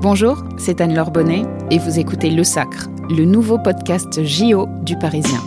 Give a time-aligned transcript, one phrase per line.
[0.00, 5.40] Bonjour, c'est Anne-Laure Bonnet et vous écoutez Le Sacre, le nouveau podcast JO du Parisien.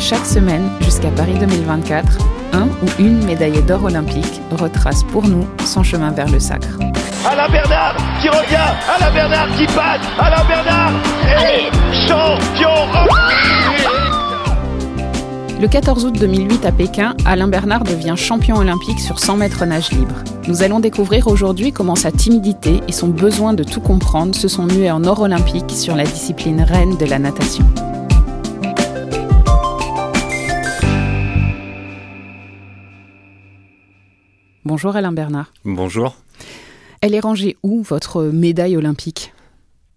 [0.00, 2.18] Chaque semaine, jusqu'à Paris 2024,
[2.52, 6.80] un ou une médaillée d'or olympique retrace pour nous son chemin vers le sacre.
[7.24, 10.94] Alain Bernard qui revient, Alain Bernard qui passe, Alain Bernard
[11.28, 11.70] est
[12.08, 12.70] champion
[15.60, 19.92] Le 14 août 2008 à Pékin, Alain Bernard devient champion olympique sur 100 mètres nage
[19.92, 20.24] libre.
[20.48, 24.64] Nous allons découvrir aujourd'hui comment sa timidité et son besoin de tout comprendre se sont
[24.64, 27.64] mués en or olympique sur la discipline reine de la natation.
[34.64, 35.52] Bonjour Alain Bernard.
[35.64, 36.16] Bonjour.
[37.00, 39.32] Elle est rangée où, votre médaille olympique?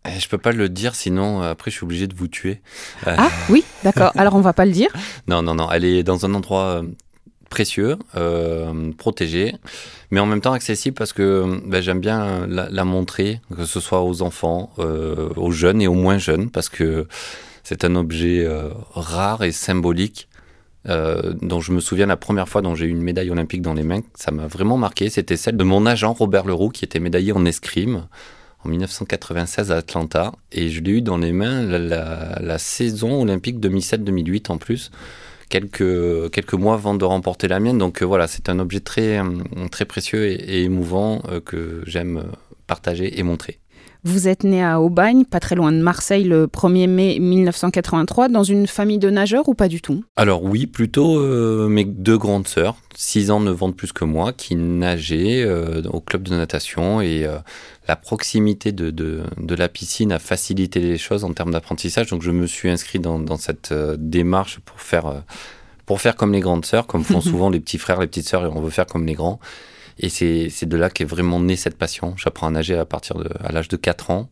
[0.05, 2.61] Eh, Je peux pas le dire, sinon euh, après je suis obligé de vous tuer.
[3.07, 4.11] Euh, Ah oui, d'accord.
[4.17, 4.89] Alors on va pas le dire?
[5.27, 5.71] Non, non, non.
[5.71, 6.83] Elle est dans un endroit euh,
[7.49, 9.55] précieux, euh, protégé,
[10.11, 14.01] mais en même temps accessible parce que ben, j'aime bien la, montrer, que ce soit
[14.03, 17.07] aux enfants, euh, aux jeunes et aux moins jeunes, parce que
[17.63, 20.27] c'est un objet euh, rare et symbolique.
[20.85, 23.83] dont je me souviens la première fois dont j'ai eu une médaille olympique dans les
[23.83, 25.09] mains, ça m'a vraiment marqué.
[25.09, 28.07] C'était celle de mon agent Robert Leroux qui était médaillé en escrime
[28.63, 34.51] en 1996 à Atlanta et je l'ai eu dans les mains la saison olympique 2007-2008
[34.51, 34.91] en plus
[35.49, 39.19] quelques, quelques mois avant de remporter la mienne donc euh, voilà c'est un objet très,
[39.19, 42.31] euh, très précieux et, et émouvant euh, que j'aime
[42.67, 43.59] partager et montrer.
[44.05, 48.43] Vous êtes né à Aubagne, pas très loin de Marseille, le 1er mai 1983, dans
[48.43, 50.05] une famille de nageurs ou pas du tout?
[50.15, 54.05] Alors oui, plutôt euh, mes deux grandes sœurs, 6 ans, 9 ans de plus que
[54.05, 57.39] moi, qui nageaient euh, au club de natation et euh,
[57.89, 62.07] la proximité de, de, de la piscine a facilité les choses en termes d'apprentissage.
[62.07, 65.23] Donc je me suis inscrit dans, dans cette démarche pour faire,
[65.85, 68.45] pour faire comme les grandes sœurs, comme font souvent les petits frères, les petites sœurs,
[68.45, 69.41] et on veut faire comme les grands.
[69.99, 72.15] Et c'est de là qu'est vraiment née cette passion.
[72.17, 74.29] J'apprends à nager à partir de à l'âge de 4 ans.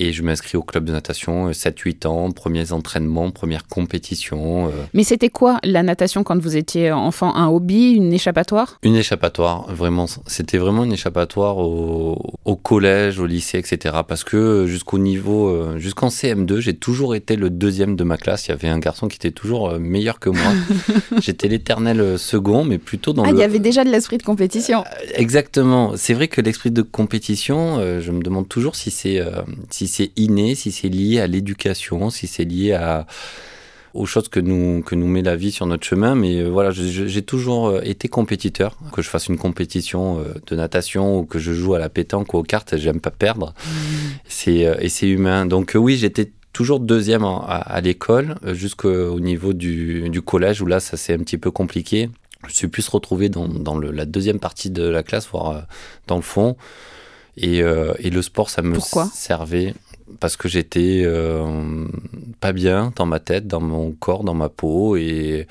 [0.00, 4.68] Et je m'inscris au club de natation, 7-8 ans, premiers entraînements, première compétition.
[4.68, 7.34] euh, Mais c'était quoi la natation quand vous étiez enfant?
[7.34, 8.78] Un hobby, une échappatoire?
[8.82, 10.06] Une échappatoire, vraiment.
[10.26, 13.96] C'était vraiment une échappatoire au, au collège, au lycée, etc.
[14.06, 18.46] Parce que jusqu'au niveau, euh, jusqu'en CM2, j'ai toujours été le deuxième de ma classe.
[18.46, 20.52] Il y avait un garçon qui était toujours euh, meilleur que moi.
[21.20, 23.36] J'étais l'éternel euh, second, mais plutôt dans Ah, le.
[23.36, 24.84] il y avait déjà de l'esprit de compétition.
[25.14, 25.92] Exactement.
[25.96, 29.42] C'est vrai que l'esprit de compétition, euh, je me demande toujours si c'est euh,
[29.88, 33.06] si c'est inné, si c'est lié à l'éducation, si c'est lié à
[33.94, 36.14] aux choses que nous que nous met la vie sur notre chemin.
[36.14, 38.76] Mais euh, voilà, j'ai toujours euh, été compétiteur.
[38.92, 42.34] Que je fasse une compétition euh, de natation ou que je joue à la pétanque
[42.34, 43.54] ou aux cartes, j'aime pas perdre.
[44.28, 45.46] C'est euh, et c'est humain.
[45.46, 50.66] Donc oui, j'étais toujours deuxième en- à, à l'école jusqu'au niveau du, du collège où
[50.66, 52.10] là ça s'est un petit peu compliqué.
[52.46, 55.66] Je suis plus retrouvé dans, dans le- la deuxième partie de la classe, voire
[56.06, 56.56] dans le fond.
[57.40, 59.08] Et, euh, et le sport, ça me Pourquoi?
[59.14, 59.74] servait
[60.20, 61.86] parce que j'étais euh,
[62.40, 64.96] pas bien dans ma tête, dans mon corps, dans ma peau.
[64.96, 65.46] Et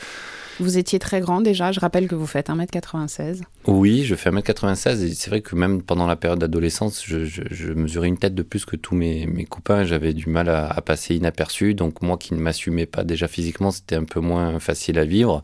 [0.60, 1.72] Vous étiez très grand déjà.
[1.72, 3.42] Je rappelle que vous faites 1m96.
[3.68, 7.44] oui, je fais 1m96 et c'est vrai que même pendant la période d'adolescence, je, je-
[7.52, 9.84] je mesurais une tête de plus que tous mes, mes copains.
[9.86, 11.74] J'avais du mal à, à passer inaperçu.
[11.76, 15.44] Donc moi qui ne m'assumais pas déjà physiquement, c'était un peu moins facile à vivre.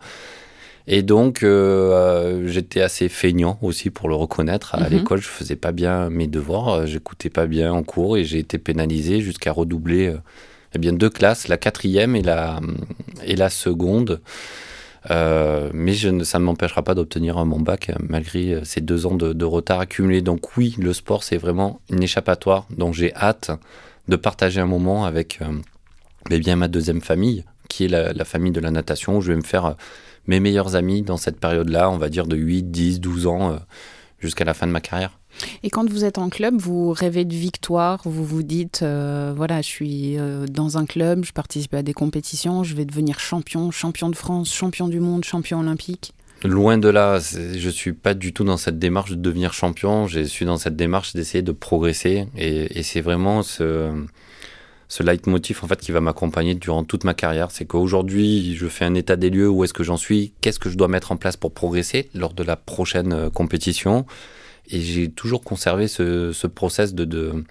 [0.88, 4.76] Et donc, euh, euh, j'étais assez feignant aussi pour le reconnaître.
[4.76, 4.98] À Mhm.
[4.98, 8.40] l'école, je faisais pas bien mes devoirs, euh, j'écoutais pas bien en cours et j'ai
[8.40, 10.18] été pénalisé jusqu'à redoubler euh,
[10.76, 12.60] eh bien, deux classes, la quatrième et la,
[13.26, 14.20] et la seconde.
[15.12, 19.16] Euh, mais je ne, ça ne m'empêchera pas d'obtenir mon bac malgré ces deux ans
[19.16, 20.22] de, de retard accumulé.
[20.22, 23.52] Donc oui, le sport, c'est vraiment une échappatoire dont j'ai hâte
[24.08, 25.40] de partager un moment avec
[26.32, 29.32] eh bien, ma deuxième famille, qui est la, la famille de la natation, où je
[29.34, 29.76] vais me faire
[30.28, 33.58] mes meilleurs amis dans cette période-là, on va dire de 8, 10, 12 ans euh,
[34.20, 35.20] jusqu'à la fin de ma carrière.
[35.64, 38.02] Et quand vous êtes en club, vous rêvez de victoire.
[38.06, 41.94] Vous vous dites, euh, voilà, je suis euh, dans un club, je participe à des
[41.94, 46.14] compétitions, je vais devenir champion, champion de France, champion du monde, champion olympique.
[46.44, 50.08] Loin de là, je suis pas du tout dans cette démarche de devenir champion.
[50.08, 53.94] Je suis dans cette démarche d'essayer de progresser, et, et c'est vraiment ce,
[54.94, 57.50] ce leitmotiv en fait qui va m'accompagner durant toute ma carrière.
[57.50, 59.50] C'est qu'aujourd'hui, je fais un état des lieux.
[59.50, 62.36] Où est-ce que j'en suis Qu'est-ce que je dois mettre en place pour progresser lors
[62.36, 64.06] de la prochaine euh, compétition
[64.70, 67.44] Et j'ai toujours conservé ce, ce process de, de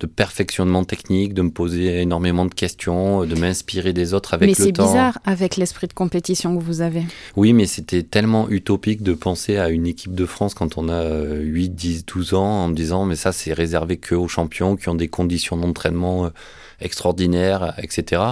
[0.00, 4.54] de perfectionnement technique, de me poser énormément de questions, de m'inspirer des autres avec Mais
[4.58, 4.86] le c'est temps.
[4.86, 7.02] bizarre avec l'esprit de compétition que vous avez.
[7.36, 10.94] Oui, mais c'était tellement utopique de penser à une équipe de France quand on a
[10.94, 14.74] euh, 8, 10, 12 ans en me disant mais ça c'est réservé que aux champions
[14.76, 16.30] qui ont des conditions d'entraînement
[16.80, 18.22] euh, extraordinaires, etc.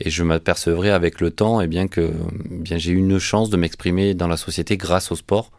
[0.00, 2.12] Et je m'apercevrai avec le temps eh bien que
[2.50, 5.50] bien j'ai eu une chance de m'exprimer dans la société grâce au sport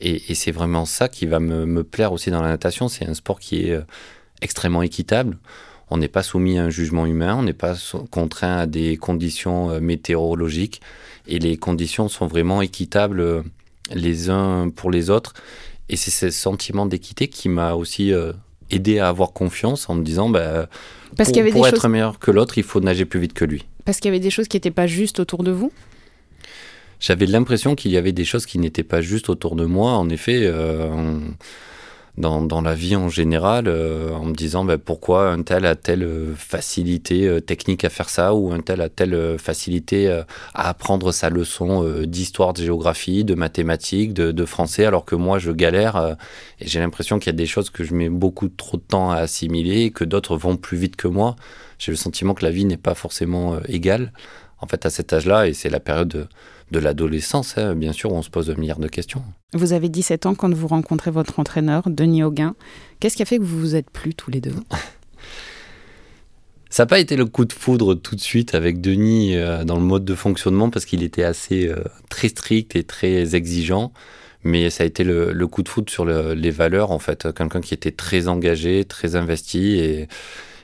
[0.00, 2.88] Et, c'est vraiment ça qui va me, plaire aussi dans la natation.
[2.88, 3.78] C'est un sport qui est
[4.40, 5.38] extrêmement équitable.
[5.90, 7.74] On n'est pas soumis à un jugement humain, on n'est pas
[8.10, 10.80] contraint à des conditions météorologiques.
[11.26, 13.44] Et les conditions sont vraiment équitables
[13.92, 15.34] les uns pour les autres.
[15.88, 18.12] Et c'est ce sentiment d'équité qui m'a aussi
[18.70, 20.68] aidé à avoir confiance en me disant bah,
[21.16, 23.64] Parce pour, pour être meilleur que l'autre, il faut nager plus vite que lui.
[23.84, 25.72] Parce qu'il y avait des choses qui n'étaient pas justes autour de vous?
[27.00, 29.92] J'avais l'impression qu'il y avait des choses qui n'étaient pas justes autour de moi.
[29.92, 31.18] En effet, euh,
[32.20, 36.02] dans, la vie en général euh, en me disant bah, pourquoi un tel a telle
[36.02, 40.08] euh, facilité euh, technique à faire ça ou un tel a telle facilité
[40.54, 45.38] à apprendre sa leçon d'histoire, de géographie, de mathématiques, de, de, français, alors que moi
[45.38, 46.16] je galère
[46.60, 49.10] et j'ai l'impression qu'il y a des choses que je mets beaucoup trop de temps
[49.10, 51.36] à assimiler et que d'autres vont plus vite que moi.
[51.78, 54.12] J'ai le sentiment que la vie n'est pas forcément égale
[54.60, 56.28] en fait à cet âge-là et c'est la période
[56.70, 59.22] de l'adolescence, hein, bien sûr, on se pose un milliard de questions.
[59.52, 62.54] Vous avez 17 ans quand vous rencontrez votre entraîneur, Denis Auguin.
[63.00, 64.54] Qu'est-ce qui a fait que vous vous êtes plus tous les deux
[66.70, 69.74] Ça n'a pas été le coup de foudre tout de suite avec Denis euh, dans
[69.74, 73.92] le mode de fonctionnement parce qu'il était assez euh, très strict et très exigeant.
[74.44, 77.30] Mais ça a été le, coup de foudre sur les valeurs, en fait.
[77.34, 80.08] Quelqu'un qui était très engagé, très investi et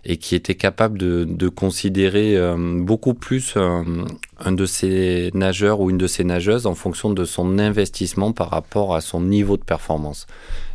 [0.09, 5.99] et qui était capable de, considérer euh, beaucoup plus un de ses nageurs ou une
[5.99, 10.27] de ses nageuses en fonction de son investissement par rapport à son niveau de performance.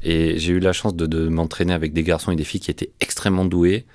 [0.03, 2.91] Et j'ai eu la chance de m'entraîner avec des garçons et des filles qui étaient
[2.99, 3.85] extrêmement doués,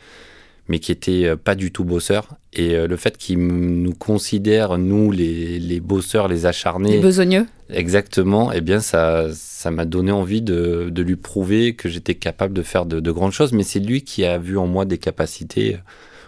[0.69, 2.29] mais qui étaient euh, pas du tout bosseurs.
[2.53, 6.93] Et euh, le fait qu'ils nous considèrent, nous, les, les bosseurs, les acharnés.
[6.93, 7.47] Les besogneux.
[7.71, 8.53] Exactement.
[8.53, 12.63] Eh bien, ça, ça m'a donné envie de, de, lui prouver que j'étais capable de
[12.63, 13.53] faire de, de, grandes choses.
[13.53, 15.79] Mais c'est lui qui a vu en moi des capacités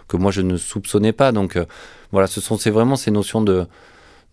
[0.07, 1.31] que moi je ne soupçonnais pas.
[1.31, 1.65] Donc, euh,
[2.11, 3.65] voilà, ce sont, c'est vraiment ces notions de,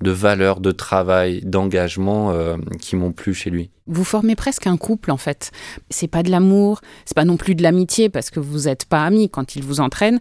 [0.02, 3.70] de valeur, de travail, d'engagement euh, qui m'ont plu chez lui.
[3.86, 5.52] Vous formez presque un couple en fait.
[5.90, 9.04] C'est pas de l'amour, c'est pas non plus de l'amitié parce que vous n'êtes pas
[9.04, 10.20] amis quand il vous entraîne.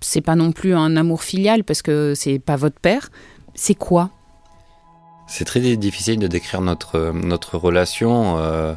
[0.00, 3.08] C'est pas non plus un amour filial parce que c'est pas votre père.
[3.54, 4.10] C'est quoi?
[5.26, 8.38] C'est très difficile de décrire notre notre relation.
[8.38, 8.74] Euh,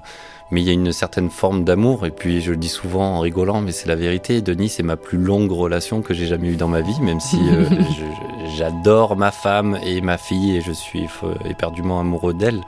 [0.52, 2.06] mais il y a une certaine forme d'amour.
[2.06, 4.42] Et puis je le dis souvent en rigolant, mais c'est la vérité.
[4.42, 7.38] Denis, c'est ma plus longue relation que j'ai jamais eue dans ma vie, même si
[7.50, 7.66] euh,
[8.58, 11.08] j'adore ma femme et ma fille et je suis
[11.46, 12.62] éperdument amoureux d'elle.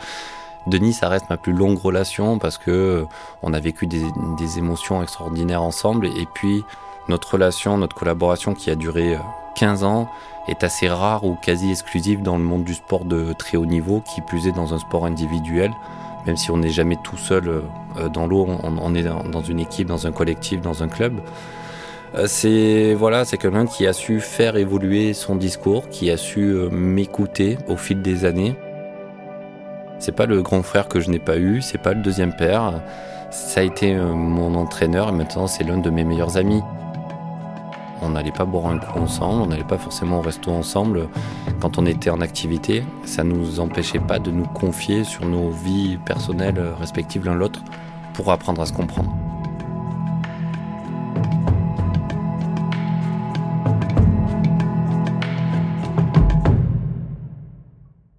[0.68, 3.06] Denis, ça reste ma plus longue relation parce que euh,
[3.42, 4.04] on a vécu des,
[4.38, 6.06] des émotions extraordinaires ensemble.
[6.06, 6.64] Et puis
[7.08, 9.18] notre relation, notre collaboration qui a duré
[9.56, 10.10] 15 euh, ans
[10.48, 14.02] est assez rare ou quasi exclusive dans le monde du sport de très haut niveau,
[14.14, 15.72] qui plus est dans un sport individuel
[16.26, 19.88] même si on n'est jamais tout seul euh, dans l'eau, on, est dans une équipe,
[19.88, 21.20] dans un collectif, dans un club.
[22.16, 26.42] Euh, c'est voilà, c'est quelqu'un qui a su faire évoluer son discours, qui a su
[26.42, 28.56] euh, m'écouter au fil des années.
[30.00, 32.82] C'est pas le grand frère que je n'ai pas eu, c'est pas le deuxième père.
[33.30, 36.62] Ça a été mon entraîneur et maintenant c'est l'un de mes meilleurs amis.
[38.04, 41.08] On n'allait pas boire un coup ensemble, on n'allait pas forcément au resto ensemble
[41.60, 42.84] quand on était en activité.
[43.06, 47.64] Ça ne nous empêchait pas de nous confier sur nos vies personnelles respectives l'un l'autre
[48.14, 49.16] pour apprendre à se comprendre.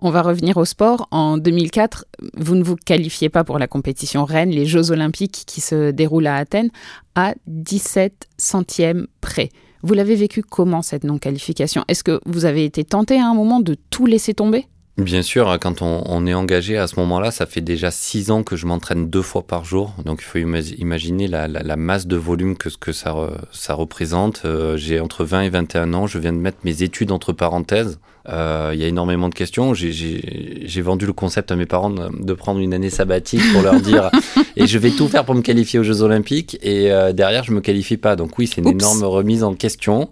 [0.05, 1.07] On va revenir au sport.
[1.13, 2.07] En 2004,
[2.37, 6.27] vous ne vous qualifiez pas pour la compétition Rennes, les Jeux olympiques qui se déroulent
[6.27, 6.71] à Athènes,
[7.15, 9.51] à 17 centièmes près.
[9.85, 11.85] Vous l'avez vécu comment cette non-qualification?
[11.89, 14.67] Est-ce que vous avez été tenté à un moment de tout laisser tomber?
[14.97, 18.45] Bien sûr, hein, quand on, est engagé à ce moment-là, ça fait déjà six ans
[18.45, 19.95] que je m'entraîne deux fois par jour.
[20.05, 23.17] Donc il faut imaginer la, masse de volume que, que ça,
[23.51, 24.43] ça représente.
[24.45, 27.99] Euh, j'ai entre 20 et 21 ans, je viens de mettre mes études entre parenthèses.
[28.29, 29.75] Euh, il y a énormément de questions.
[29.75, 34.11] J'ai vendu le concept à mes parents de, prendre une année sabbatique pour leur dire
[34.57, 37.53] et je vais tout faire pour me qualifier aux Jeux Olympiques et euh, derrière je
[37.53, 38.17] me qualifie pas.
[38.17, 40.11] Donc oui, c'est une énorme remise en question.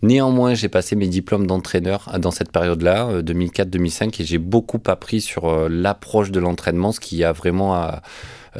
[0.00, 5.20] Néanmoins, j'ai passé mes diplômes d'entraîneur dans cette période-là, 2004-2005, euh, et j'ai beaucoup appris
[5.20, 7.90] sur l'approche de l'entraînement, ce qui a vraiment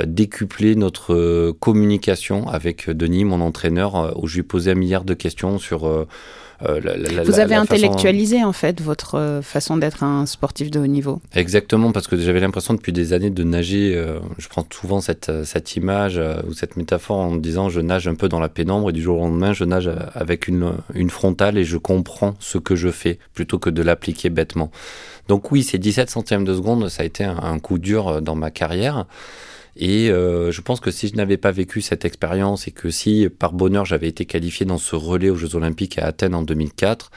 [0.04, 5.14] décuplé notre communication avec Denis, mon entraîneur, où je lui ai posé un milliard de
[5.14, 6.07] questions sur
[6.62, 6.81] euh,
[7.25, 11.21] Vous avez intellectualisé en fait votre euh, façon d'être un sportif de haut niveau.
[11.35, 13.95] Exactement, parce que j'avais l'impression depuis des années de nager.
[13.95, 18.09] Euh, je prends souvent cette, cette image ou cette métaphore en me disant je nage
[18.09, 21.11] un peu dans la pénombre et du jour au lendemain je nage avec une, une
[21.11, 24.71] frontale et je comprends ce que je fais plutôt que de l'appliquer bêtement.
[25.29, 28.50] Donc oui, ces 17 centièmes de seconde, ça a été un coup dur dans ma
[28.50, 29.07] carrière.
[29.79, 33.29] Et euh, je pense que si je n'avais pas vécu cette expérience et que si
[33.39, 37.11] par bonheur j'avais été qualifié dans ce relais aux Jeux Olympiques à Athènes en 2004,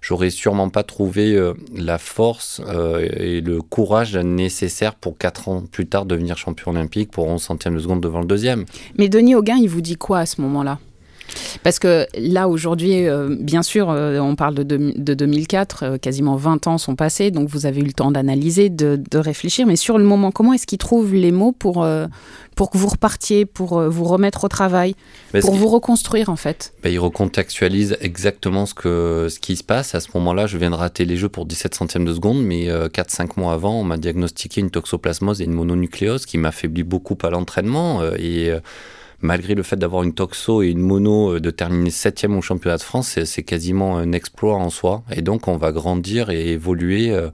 [0.00, 1.38] j'aurais sûrement pas trouvé
[1.74, 2.62] la force
[3.10, 7.74] et le courage nécessaire pour 4 ans plus tard devenir champion olympique pour 11 centièmes
[7.74, 8.64] de seconde devant le deuxième.
[8.96, 10.78] Mais Denis Auguin, il vous dit quoi à ce moment-là?
[11.62, 16.36] Parce que là, aujourd'hui, euh, bien sûr, euh, on parle de, de 2004, euh, quasiment
[16.36, 19.98] 20 ans sont passés, donc vous avez eu le temps d'analyser, de, réfléchir, mais sur
[19.98, 21.86] le moment, comment est-ce qu'il trouve les mots pour,
[22.54, 24.94] pour que vous repartiez, pour vous remettre au travail,
[25.40, 26.74] pour vous reconstruire en fait?
[26.82, 29.94] Ben, Il recontextualise exactement ce, que, ce qui se passe.
[29.94, 32.66] À ce moment-là, je viens de rater les jeux pour 17 centièmes de seconde, mais
[32.68, 37.30] 4-5 mois avant, on m'a diagnostiqué une toxoplasmose et une mononucléose qui m'affaiblit beaucoup à
[37.30, 38.02] l'entraînement.
[38.18, 38.52] et
[39.20, 42.76] malgré le fait d'avoir une toxo et une mono, euh, de terminer septième au championnat
[42.76, 45.02] de France, c'est quasiment un exploit en soi.
[45.10, 47.30] Et donc, on va grandir et évoluer euh,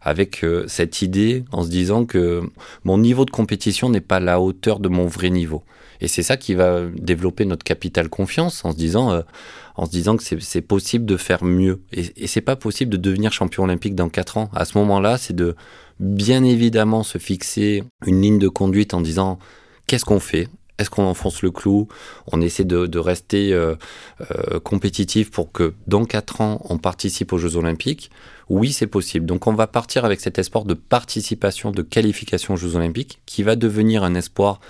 [0.00, 2.42] avec euh, cette idée en se disant que
[2.84, 5.62] mon niveau de compétition n'est pas à la hauteur de mon vrai niveau.
[6.00, 9.22] Et c'est ça qui va développer notre capital confiance en se disant,
[9.76, 11.82] en se disant que c'est possible de faire mieux.
[11.92, 14.50] Et, et c'est pas possible de devenir champion olympique dans quatre ans.
[14.54, 15.54] À ce moment-là, c'est de
[16.00, 19.38] bien évidemment se fixer une ligne de conduite en disant
[19.86, 20.48] qu'est-ce qu'on fait?
[20.78, 21.88] Est-ce qu'on enfonce le clou
[22.32, 23.76] On essaie de, rester euh,
[24.20, 28.10] euh, compétitif pour que dans 4 ans, on participe aux Jeux Olympiques?
[28.48, 29.26] Oui, c'est possible.
[29.26, 33.42] Donc on va partir avec cet espoir de participation, de qualification aux Jeux Olympiques, qui
[33.42, 34.60] va devenir un espoir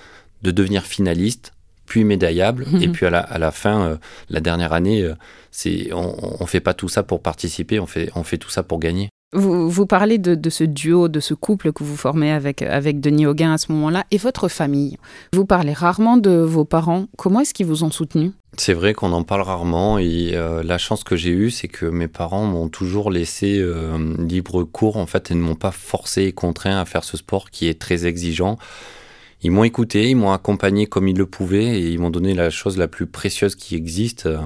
[0.43, 1.53] de devenir finaliste,
[1.87, 2.67] puis médaillable.
[2.71, 2.83] Mhm.
[2.83, 3.97] Et puis à la, fin, euh,
[4.29, 5.11] la dernière année,
[5.51, 8.63] c'est on ne fait pas tout ça pour participer, on fait, on fait tout ça
[8.63, 9.09] pour gagner.
[9.35, 12.63] Vous, parlez de, ce duo, de ce couple que vous formez avec,
[13.01, 14.97] Denis Auguin à ce moment-là et votre famille.
[15.33, 17.07] Vous parlez rarement de vos parents.
[17.19, 20.79] Comment est-ce qu'ils vous ont soutenu c'est vrai qu'on en parle rarement et euh, la
[20.79, 25.07] chance que j'ai eue, c'est que mes parents m'ont toujours laissé euh, libre cours en
[25.07, 28.07] fait et ne m'ont pas forcé et contraint à faire ce sport qui est très
[28.07, 28.57] exigeant.
[29.43, 32.49] Ils m'ont écouté, ils m'ont accompagné comme ils le pouvaient et ils m'ont donné la
[32.51, 34.39] chose la plus précieuse qui existe, euh,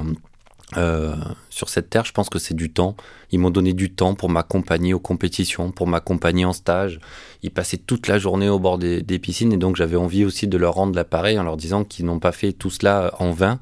[0.76, 1.14] euh,
[1.48, 2.94] sur cette terre, je pense que c'est du temps.
[3.30, 7.00] Ils m'ont donné du temps pour m'accompagner aux compétitions, pour m'accompagner en stage.
[7.42, 10.58] Ils passaient toute la journée au bord des, piscines et donc j'avais envie aussi de
[10.58, 13.58] leur rendre l'appareil en leur disant qu'ils n'ont pas fait tout cela en vain.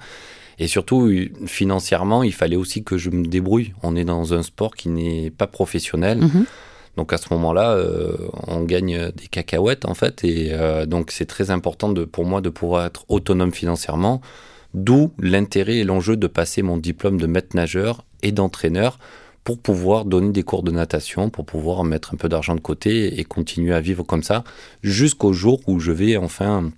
[0.58, 1.12] Et surtout,
[1.46, 3.74] financièrement, il fallait aussi que je me débrouille.
[3.82, 6.18] On est dans un sport qui n'est pas professionnel.
[6.22, 6.46] Mhm.
[6.96, 10.24] Donc à ce moment-là, euh, on gagne des cacahuètes en fait.
[10.24, 14.22] Et euh, donc c'est très important de, pour moi de pouvoir être autonome financièrement.
[14.76, 18.98] D'où l'intérêt et l'enjeu de passer mon diplôme de maître nageur et d'entraîneur
[19.42, 23.18] pour pouvoir donner des cours de natation, pour pouvoir mettre un peu d'argent de côté
[23.18, 24.44] et continuer à vivre comme ça
[24.82, 26.70] jusqu'au jour où je vais enfin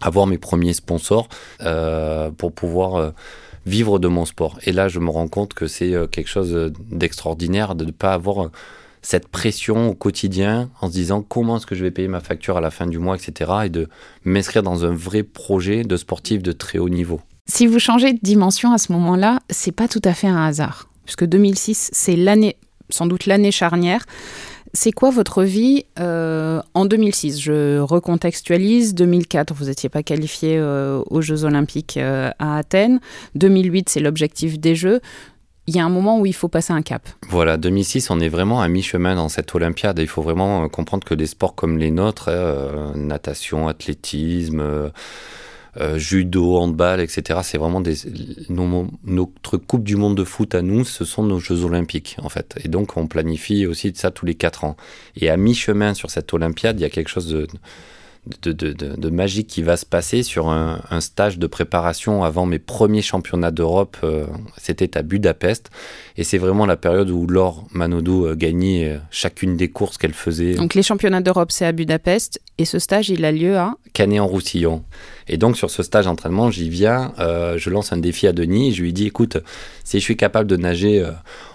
[0.00, 1.28] avoir mes premiers sponsors
[1.60, 3.10] euh, pour pouvoir euh,
[3.66, 4.58] vivre de mon sport.
[4.64, 8.14] Et là, je me rends compte que c'est euh, quelque chose d'extraordinaire de ne pas
[8.14, 8.50] avoir
[9.00, 12.56] cette pression au quotidien en se disant comment est-ce que je vais payer ma facture
[12.56, 13.52] à la fin du mois, etc.
[13.66, 13.88] et de
[14.24, 17.20] m'inscrire dans un vrai projet de sportif de très haut niveau.
[17.46, 20.88] Si vous changez de dimension à ce moment-là, c'est pas tout à fait un hasard,
[21.04, 22.56] puisque 2006, c'est l'année,
[22.88, 24.06] sans doute l'année charnière.
[24.72, 28.94] C'est quoi votre vie euh, en 2006 Je recontextualise.
[28.94, 32.98] 2004, vous n'étiez pas qualifié euh, aux Jeux Olympiques euh, à Athènes.
[33.34, 35.00] 2008, c'est l'objectif des Jeux.
[35.66, 37.06] Il y a un moment où il faut passer un cap.
[37.28, 39.98] Voilà, 2006, on est vraiment à mi-chemin dans cette Olympiade.
[39.98, 42.30] Il faut vraiment comprendre que des sports comme les nôtres,
[42.96, 44.90] natation, athlétisme,
[45.96, 47.40] judo, handball, etc.
[47.42, 47.94] C'est vraiment des,
[49.04, 52.56] notre Coupe du Monde de foot à nous, ce sont nos Jeux Olympiques, en fait.
[52.64, 54.76] Et donc, on planifie aussi ça tous les quatre ans.
[55.16, 57.46] Et à mi-chemin sur cette Olympiade, il y a quelque chose de,
[58.42, 62.46] de, de, de, magique qui va se passer sur un, un, stage de préparation avant
[62.46, 63.96] mes premiers championnats d'Europe.
[64.02, 64.26] Euh,
[64.56, 65.70] c'était à Budapest.
[66.16, 70.54] Et c'est vraiment la période où Laure Manodou euh, gagnait chacune des courses qu'elle faisait.
[70.54, 72.40] Donc les championnats d'Europe, c'est à Budapest.
[72.56, 73.76] Et ce stage, il a lieu à?
[73.92, 74.84] Canet-en-Roussillon.
[75.28, 78.74] Et donc sur ce stage d'entraînement, j'y viens, euh, je lance un défi à Denis,
[78.74, 79.38] je lui dis, écoute,
[79.82, 81.10] si je suis capable de nager euh,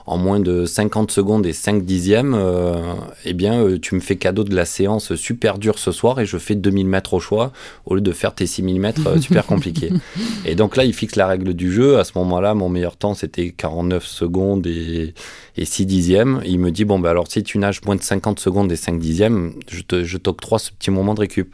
[0.08, 2.94] en moins de 50 secondes et 5 dixièmes, euh,
[3.26, 6.38] eh bien tu me fais cadeau de la séance super dure ce soir et je
[6.38, 7.52] fais 2000 mètres au choix
[7.86, 9.92] au lieu de faire tes 6000 mètres super compliqués.
[10.46, 12.00] et donc là, il fixe la règle du jeu.
[12.00, 15.14] À ce moment-là, mon meilleur temps, c'était 49 secondes et,
[15.58, 16.42] et 6 dixièmes.
[16.46, 19.00] il me dit, bon, bah alors si tu nages moins de 50 secondes et 5
[19.00, 21.54] dixièmes, je t'octroie ce petit moment de récup.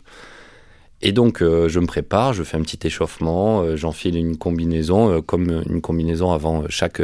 [1.07, 5.11] Et donc, euh, je me prépare, je fais un petit échauffement, euh, j'enfile une combinaison,
[5.11, 6.99] euh, comme une combinaison avant chaque,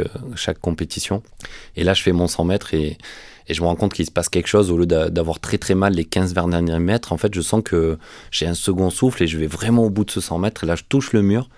[0.60, 1.22] compétition.
[1.76, 2.98] Et là, je fais mon 100 mètres et,
[3.46, 4.72] et je me rends compte qu'il se passe quelque chose.
[4.72, 7.96] Au lieu d'avoir très très mal les 15 derniers mètres, en fait, je sens que
[8.32, 10.64] j'ai un second souffle et je vais vraiment au bout de ce 100 mètres.
[10.64, 11.48] Et là, je touche le mur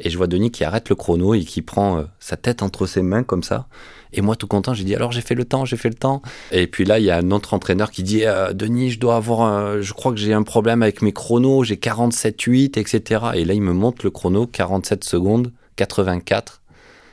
[0.00, 3.02] et je vois Denis qui arrête le chrono et qui prend sa tête entre ses
[3.02, 3.68] mains comme ça.
[4.12, 6.22] Et moi, tout content, j'ai dit alors j'ai fait le temps, j'ai fait le temps.
[6.50, 9.16] Et puis là, il y a un autre entraîneur qui dit euh, Denis, je dois
[9.16, 13.24] avoir, un, je crois que j'ai un problème avec mes chronos, j'ai 47,8, etc.
[13.34, 16.60] Et là, il me montre le chrono 47 secondes, 84.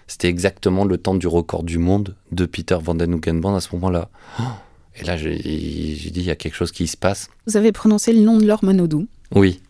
[0.07, 3.69] C'était exactement le temps du record du monde de Peter Van Den Hoogenband à ce
[3.73, 4.09] moment-là.
[4.95, 7.29] Et là, j'ai dit, il y a quelque chose qui se passe.
[7.45, 9.61] Vous avez prononcé le nom de Laure Manodou Oui.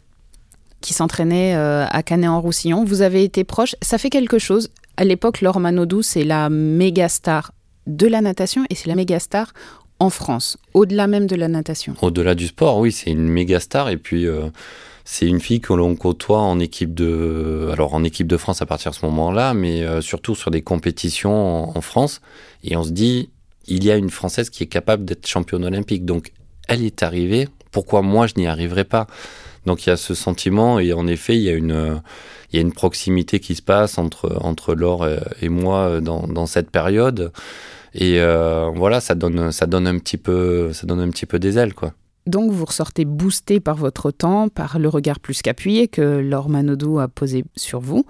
[0.80, 2.86] Qui s'entraînait euh, à Canet-en-Roussillon.
[2.86, 3.76] Vous avez été proche.
[3.82, 4.70] Ça fait quelque chose.
[5.00, 7.54] À l'époque, Laure Manodou, c'est la méga star
[7.88, 9.54] de la natation et c'est la méga star
[9.98, 11.96] en France, au-delà même de la natation.
[12.02, 13.88] Au-delà du sport, oui, c'est une méga star.
[13.88, 14.50] Et puis, euh,
[15.06, 18.66] c'est une fille que l'on côtoie en équipe de, alors en équipe de France à
[18.66, 22.20] partir de ce moment-là, mais euh, surtout sur des compétitions en, France.
[22.66, 23.30] Et on se dit,
[23.68, 26.04] il y a une Française qui est capable d'être championne olympique.
[26.04, 26.34] Donc,
[26.68, 27.48] elle est arrivée.
[27.72, 29.08] Pourquoi moi je n'y arriverai pas?
[29.66, 32.02] Donc, il y a ce sentiment et en effet, il y a une,
[32.52, 35.08] il y a une proximité qui se passe entre entre Laure
[35.42, 37.32] et moi dans, dans cette période.
[37.94, 41.40] Et euh, voilà, ça donne, ça donne un petit peu, ça donne un petit peu
[41.40, 41.94] des ailes, quoi.
[42.28, 47.00] Donc vous ressortez boosté par votre temps, par le regard plus qu'appuyé que Laure Manodou
[47.00, 48.06] a posé sur vous.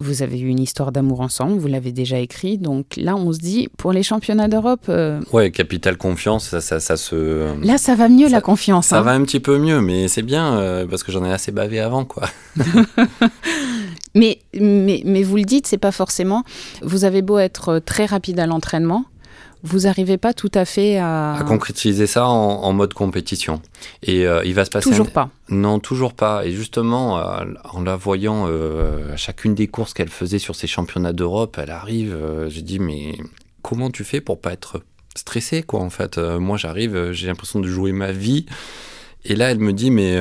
[0.00, 2.58] Vous avez eu une histoire d'amour ensemble, vous l'avez déjà écrit.
[2.58, 4.86] Donc là, on se dit, pour les championnats d'Europe.
[4.88, 7.64] Euh, ouais, capital confiance, ça, ça, ça, se.
[7.64, 8.88] Là, ça va mieux la confiance.
[8.88, 9.02] Ça hein.
[9.02, 11.78] va un petit peu mieux, mais c'est bien euh, parce que j'en ai assez bavé
[11.78, 12.28] avant, quoi.
[14.14, 16.44] mais, mais, mais vous le dites, c'est pas forcément.
[16.82, 19.06] Vous avez beau être très rapide à l'entraînement,
[19.64, 21.36] vous n'arrivez pas tout à fait à...
[21.36, 23.62] À concrétiser ça en, mode compétition.
[24.02, 24.90] Et euh, il va se passer...
[24.90, 25.30] Toujours pas.
[25.48, 26.44] Non, toujours pas.
[26.44, 30.66] Et justement, euh, en la voyant euh, à chacune des courses qu'elle faisait sur ces
[30.66, 32.14] championnats d'Europe, elle arrive,
[32.48, 33.16] je dis, mais
[33.62, 34.82] comment tu fais pour pas être
[35.16, 36.18] stressé, quoi, en fait?
[36.18, 38.44] Moi, j'arrive, j'ai l'impression de jouer ma vie.
[39.24, 40.20] Et là, elle me dit, mais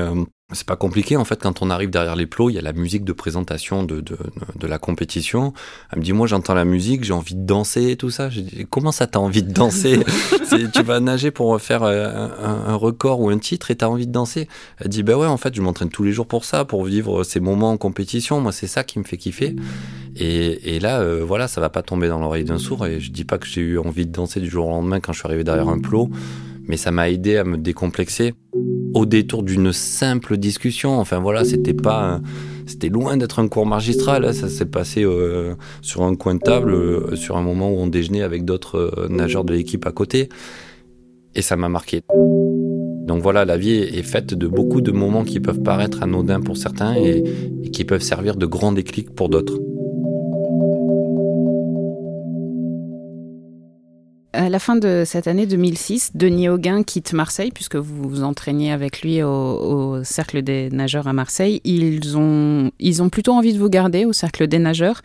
[0.53, 2.73] c'est pas compliqué en fait quand on arrive derrière les plots, il y a la
[2.73, 4.17] musique de présentation de, de,
[4.55, 5.53] de la compétition.
[5.91, 8.29] Elle me dit moi j'entends la musique, j'ai envie de danser et tout ça.
[8.29, 9.99] J'ai dit comment ça t'as envie de danser
[10.73, 14.07] Tu vas nager pour faire euh, un, un, record ou un titre et t'as envie
[14.07, 14.47] de danser
[14.79, 17.23] Elle dit bah ouais en fait je m'entraîne tous les jours pour ça, pour vivre
[17.23, 18.39] ces moments en compétition.
[18.39, 19.55] Moi c'est ça qui me fait kiffer.
[20.15, 23.11] Et, et là euh, voilà ça va pas tomber dans l'oreille d'un sourd et je
[23.11, 25.27] dis pas que j'ai eu envie de danser du jour au lendemain quand je suis
[25.27, 26.09] arrivé derrière un plot,
[26.67, 28.33] mais ça m'a aidé à me décomplexer
[28.93, 30.99] au détour d'une simple discussion.
[30.99, 32.21] Enfin voilà, c'était pas,
[32.65, 34.33] c'était loin d'être un cours magistral.
[34.33, 37.87] Ça s'est passé euh, sur un coin de table, euh, sur un moment où on
[37.87, 40.29] déjeunait avec d'autres euh, nageurs de l'équipe à côté,
[41.35, 42.01] et ça m'a marqué.
[43.05, 46.55] Donc voilà, la vie est faite de beaucoup de moments qui peuvent paraître anodins pour
[46.55, 47.23] certains et
[47.73, 49.59] qui peuvent servir de grands déclics pour d'autres.
[54.35, 58.71] À la fin de cette année 2006, Denis Auguin quitte Marseille, puisque vous vous entraîniez
[58.71, 61.61] avec lui au, Cercle des nageurs à Marseille.
[61.65, 65.01] Ils ont, ils ont plutôt envie de vous garder au Cercle des nageurs.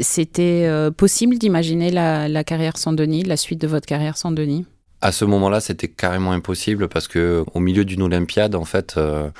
[0.00, 4.66] C'était euh, possible d'imaginer la, carrière sans Denis, la suite de votre carrière sans Denis?
[5.00, 9.30] À ce moment-là, c'était carrément impossible parce que au milieu d'une Olympiade, en fait, euh,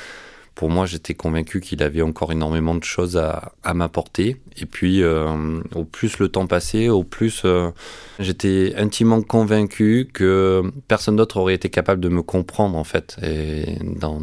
[0.60, 4.36] pour moi, j'étais convaincu qu'il avait encore énormément de choses à, m'apporter.
[4.58, 7.70] Et puis, euh, au plus le temps passait, au plus euh,
[8.18, 13.78] j'étais intimement convaincu que personne d'autre aurait été capable de me comprendre, en fait, et
[13.80, 14.20] dans,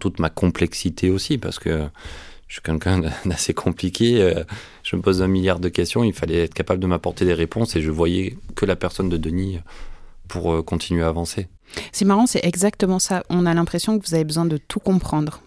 [0.00, 1.86] toute ma complexité aussi, parce que
[2.48, 4.20] je suis quelqu'un d'assez compliqué.
[4.20, 4.42] Euh,
[4.82, 6.02] je me pose un milliard de questions.
[6.02, 9.16] Il fallait être capable de m'apporter des réponses et je voyais que la personne de
[9.16, 9.60] Denis
[10.28, 11.48] pour continuer à avancer.
[11.92, 13.22] C'est marrant, c'est exactement ça.
[13.28, 15.40] On a l'impression que vous avez besoin de tout comprendre.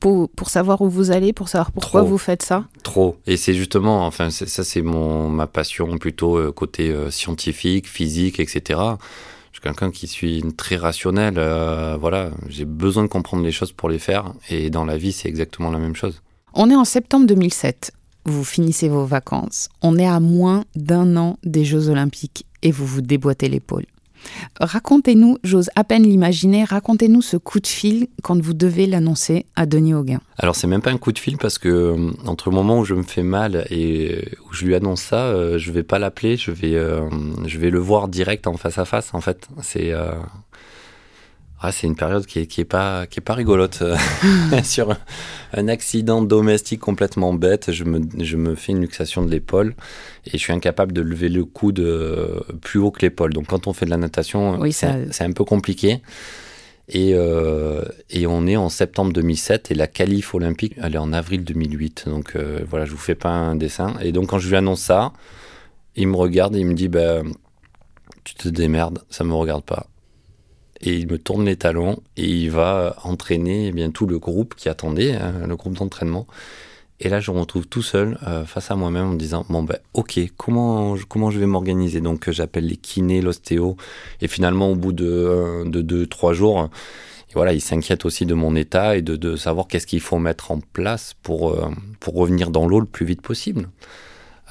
[0.00, 3.18] Pour, pour, savoir où vous allez, pour savoir pourquoi vous faites ça Trop.
[3.26, 8.40] Et c'est justement, enfin, ça, c'est mon ma passion plutôt euh, côté euh, scientifique, physique,
[8.40, 8.80] etc.
[9.52, 11.34] Je suis quelqu'un qui suis très rationnel.
[11.36, 14.32] Euh, voilà, j'ai besoin de comprendre les choses pour les faire.
[14.48, 16.22] Et dans la vie, c'est exactement la même chose.
[16.54, 17.92] On est en septembre 2007.
[18.24, 19.68] Vous finissez vos vacances.
[19.82, 23.84] On est à moins d'un an des Jeux Olympiques et vous vous déboîtez l'épaule.
[24.60, 29.66] Racontez-nous, j'ose à peine l'imaginer, racontez-nous ce coup de fil quand vous devez l'annoncer à
[29.66, 30.20] Denis Auguin.
[30.38, 32.84] Alors c'est même pas un coup de fil parce que euh, entre le moment où
[32.84, 36.36] je me fais mal et où je lui annonce ça, euh, je vais pas l'appeler,
[36.36, 37.08] je vais euh,
[37.46, 39.48] je vais le voir direct en face à face en fait.
[39.62, 39.92] C'est
[41.66, 43.82] ah, c'est une période qui est, qui est, pas, qui est pas rigolote.
[44.64, 44.94] Sur
[45.54, 49.74] un, accident domestique complètement bête, je me, je me fais une luxation de l'épaule
[50.26, 53.32] et je suis incapable de lever le coude euh, plus haut que l'épaule.
[53.32, 56.02] Donc quand on fait de la natation, c'est un peu compliqué.
[56.90, 61.14] Et, euh, et, on est en septembre 2007 et la qualif olympique, elle est en
[61.14, 62.04] avril 2008.
[62.08, 63.94] Donc euh, voilà, je vous fais pas un dessin.
[64.02, 65.14] Et donc quand je lui annonce ça,
[65.96, 67.22] il me regarde et il me dit bah,
[68.24, 69.86] Tu te démerdes, ça me regarde pas
[70.80, 74.54] et il me tourne les talons et il va entraîner eh bien tout le groupe
[74.54, 76.26] qui attendait, hein, le groupe d'entraînement.
[77.00, 79.62] Et là, je me retrouve tout seul euh, face à moi-même en me disant bon
[79.64, 82.00] ben ok, comment je, comment je vais m'organiser?
[82.00, 83.76] Donc j'appelle les kinés, l'ostéo,
[84.20, 86.70] et finalement au bout de euh, de deux trois jours,
[87.34, 90.60] voilà, ils s'inquiètent aussi de mon état et de, savoir qu'est-ce qu'il faut mettre en
[90.60, 93.68] place pour euh, pour revenir dans l'eau le plus vite possible.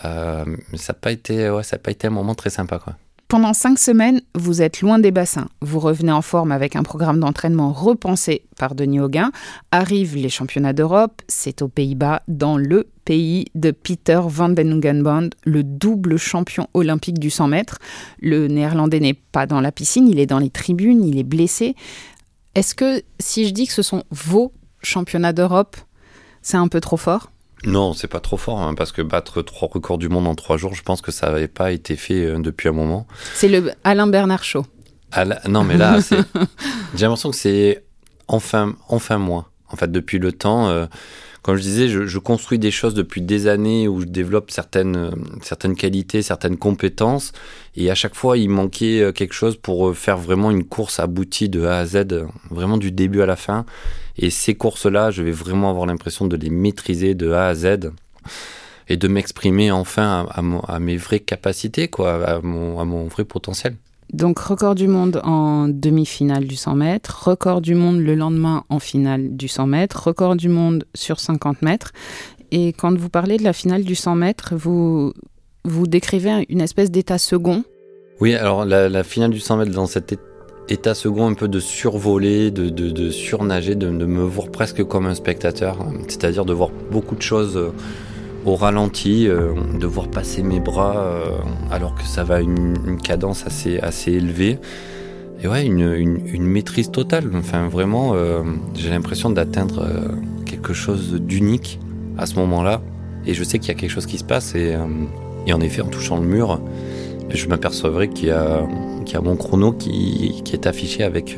[0.04, 2.96] mais ça n'a pas été, ça a pas été un moment très sympa, quoi.
[3.34, 5.48] Pendant cinq semaines, vous êtes loin des bassins.
[5.60, 9.32] Vous revenez en forme avec un programme d'entraînement repensé par Denis Auguin.
[9.72, 11.24] Arrivent les championnats d'Europe.
[11.28, 17.17] C'est aux Pays-Bas, dans le pays de Peter van den Hoogenband, le double champion olympique
[17.17, 17.80] du 100 mètres.
[18.22, 21.76] Le néerlandais n'est pas dans la piscine, il est dans les tribunes, il est blessé.
[22.54, 25.76] Est-ce que si je dis que ce sont vos championnats d'Europe,
[26.43, 27.33] c'est un peu trop fort?
[27.65, 30.58] Non, c'est pas trop fort, hein, parce que battre trois records du monde en trois
[30.58, 33.08] jours, je pense que ça n'avait pas été fait euh, depuis un moment.
[33.36, 34.65] C'est le Alain Bernard Show.
[35.47, 35.99] Non, mais là,
[36.95, 37.84] j'ai l'impression que c'est
[38.28, 39.49] enfin, enfin moi.
[39.69, 40.88] En fait, depuis le temps, euh,
[41.41, 45.12] comme je disais, je, construis des choses depuis des années où je développe certaines, euh,
[45.41, 47.32] certaines qualités, certaines compétences.
[47.76, 51.63] Et à chaque fois, il manquait quelque chose pour faire vraiment une course aboutie de
[51.65, 53.65] A à Z, vraiment du début à la fin.
[54.17, 57.91] Et ces courses-là, je vais vraiment avoir l'impression de les maîtriser de A à Z
[58.89, 63.76] et de m'exprimer enfin à, mes vraies capacités, quoi, à mon, à mon vrai potentiel.
[64.12, 68.80] Donc record du monde en demi-finale du 100 mètres, record du monde le lendemain en
[68.80, 71.91] finale du 100 mètres, record du monde sur 50 mètres.
[72.52, 75.13] Et quand vous parlez de la finale du 100 mètres, vous,
[75.65, 77.63] vous décrivez une espèce d'état second?
[78.19, 80.21] Oui, alors la, la, finale du 100 mètres dans cet état
[80.93, 85.78] second un peu de survoler, de, de, surnager, de, me voir presque comme un spectateur,
[86.08, 87.71] c'est-à-dire de voir beaucoup de choses euh,
[88.45, 91.26] au ralenti, euh, de voir passer mes bras euh,
[91.71, 94.60] alors que ça va à une, cadence assez, assez élevée.
[95.41, 95.82] Et ouais, une,
[96.26, 97.30] une, maîtrise totale.
[97.36, 98.15] Enfin, vraiment,
[98.76, 99.86] j'ai l'impression d'atteindre
[100.45, 101.82] quelque chose d'unique
[102.17, 102.82] à ce moment-là.
[103.26, 104.56] Et je sais qu'il y a quelque chose qui se passe.
[104.56, 104.78] Et,
[105.45, 106.62] et en effet, en touchant le mur,
[107.30, 108.65] je m'apercevrai qu'il y a
[109.12, 111.38] il y a mon chrono qui, est affiché avec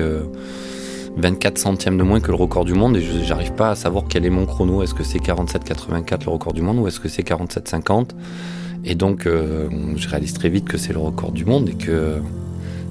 [1.18, 3.76] 24 euh, centièmes de moins que le record du monde et je n'arrive pas à
[3.76, 4.84] savoir quel est mon chrono.
[4.84, 8.10] Est-ce que c'est 47,84 le record du monde ou est-ce que c'est 47,50
[8.84, 12.18] Et donc euh, je réalise très vite que c'est le record du monde et que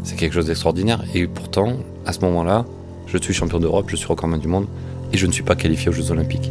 [0.02, 1.04] c'est quelque chose d'extraordinaire.
[1.14, 2.64] Et pourtant, à ce moment-là,
[3.06, 4.66] je suis champion d'Europe, je suis recordman du monde
[5.12, 6.50] et je ne suis pas qualifié aux Jeux Olympiques.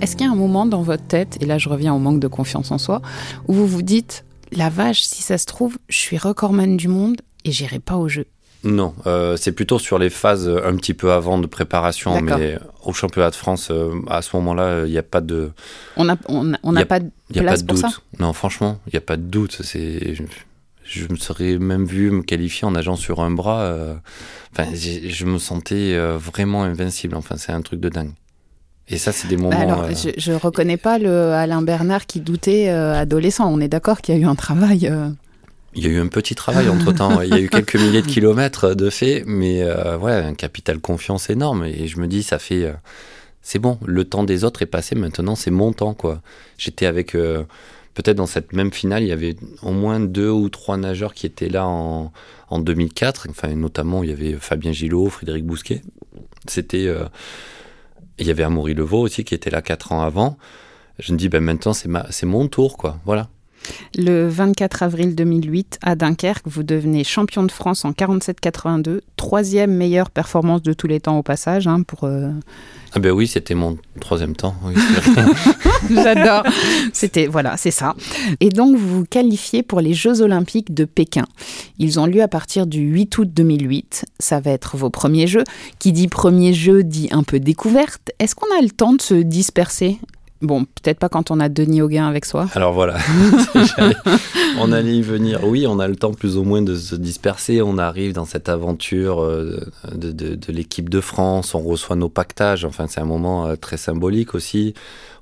[0.00, 2.20] Est-ce qu'il y a un moment dans votre tête, et là je reviens au manque
[2.20, 3.02] de confiance en soi,
[3.48, 7.20] où vous vous dites, la vache, si ça se trouve, je suis recordman du monde
[7.44, 8.26] et j'irai pas au jeu?
[8.62, 12.92] Non, euh, c'est plutôt sur les phases un petit peu avant de préparation, mais au
[12.92, 15.50] championnat de France, euh, à ce moment-là, il n'y a pas de.
[15.96, 17.86] On n'a on, a, pas de place pour doute.
[17.86, 19.60] ça Non, franchement, il n'y a pas de doute.
[19.62, 20.14] C'est,
[20.84, 23.62] je, me serais même vu me qualifier en nageant sur un bras.
[23.62, 23.94] Euh,
[24.52, 27.16] enfin, je me sentais vraiment invincible.
[27.16, 28.12] Enfin, c'est un truc de dingue.
[28.90, 29.60] Et ça, c'est des bah moments.
[29.60, 33.50] alors, euh, je, ne reconnais pas le Alain Bernard qui doutait euh, adolescent.
[33.50, 34.88] On est d'accord qu'il y a eu un travail.
[34.90, 35.08] Euh.
[35.76, 37.20] Il y a eu un petit travail entre temps.
[37.22, 41.30] Il y a eu quelques milliers de kilomètres de fait, mais ouais, un capital confiance
[41.30, 41.64] énorme.
[41.64, 42.74] Et je me dis, ça fait.
[43.40, 44.96] c'est bon, le temps des autres est passé.
[44.96, 46.20] Maintenant, c'est mon temps, quoi.
[46.58, 47.16] J'étais avec.
[47.94, 51.26] Peut-être dans cette même finale, il y avait au moins deux ou trois nageurs qui
[51.26, 52.12] étaient là en,
[52.48, 53.28] en 2004.
[53.30, 55.82] Enfin, notamment, il y avait Fabien Gillot, Frédéric Bousquet.
[56.48, 56.92] C'était
[58.20, 60.36] il y avait Amaury Levaux aussi qui était là quatre ans avant.
[60.98, 62.98] Je me dis, ben maintenant, c'est mon tour, quoi.
[63.06, 63.28] Voilà.
[63.96, 70.10] Le 24 avril 2008, à Dunkerque, vous devenez champion de France en 47-82, troisième meilleure
[70.10, 71.66] performance de tous les temps au passage.
[71.66, 72.30] Hein, pour, euh,
[72.94, 74.54] Ah ben oui, c'était mon troisième temps.
[75.90, 76.44] J'adore.
[76.92, 77.94] C'était voilà, c'est ça.
[78.40, 81.26] Et donc vous vous qualifiez pour les Jeux Olympiques de Pékin.
[81.78, 84.04] Ils ont lieu à partir du 8 août 2008.
[84.18, 85.44] Ça va être vos premiers Jeux.
[85.78, 88.12] Qui dit premier jeu dit un peu découverte.
[88.18, 89.98] Est-ce qu'on a le temps de se disperser?
[90.42, 92.48] Bon, peut-être pas quand on a Denis Auguin avec soi.
[92.54, 92.96] Alors voilà,
[94.58, 95.44] on allait y venir.
[95.44, 97.60] Oui, on a le temps plus ou moins de se disperser.
[97.60, 99.60] On arrive dans cette aventure euh,
[99.94, 101.54] de, l'équipe de France.
[101.54, 102.64] On reçoit nos pactages.
[102.64, 104.72] Enfin, c'est un moment euh, très symbolique aussi.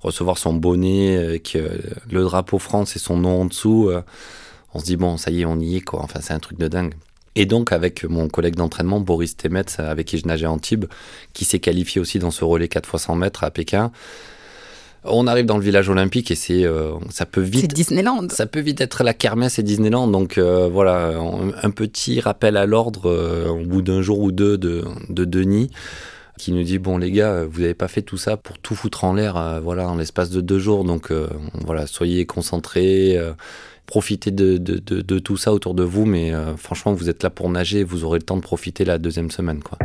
[0.02, 1.78] Recevoir son bonnet avec euh,
[2.08, 3.90] le drapeau France et son nom en dessous.
[4.72, 6.00] On se dit, bon, ça y est, on y est, quoi.
[6.00, 6.94] Enfin, c'est un truc de dingue.
[7.34, 10.86] Et donc, avec mon collègue d'entraînement, Boris Temetz, avec qui je nageais en Tibes,
[11.32, 13.90] qui s'est qualifié aussi dans ce relais 4 x 100 mètres à Pékin,
[15.10, 18.28] on arrive dans le village olympique et c'est euh, ça peut vite c'est Disneyland.
[18.30, 20.08] ça peut vite être la kermesse et Disneyland.
[20.08, 21.14] Donc euh, voilà
[21.62, 25.70] un petit rappel à l'ordre euh, au bout d'un jour ou deux de, Denis
[26.38, 29.04] qui nous dit bon les gars vous n'avez pas fait tout ça pour tout foutre
[29.04, 30.84] en l'air voilà en l'espace de deux jours.
[30.84, 31.12] Donc
[31.64, 33.18] voilà soyez concentrés
[33.86, 36.06] profitez de, de, tout ça autour de vous.
[36.06, 39.30] Mais franchement vous êtes là pour nager vous aurez le temps de profiter la deuxième
[39.30, 39.78] semaine quoi.